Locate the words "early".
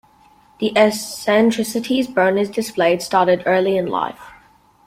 3.45-3.77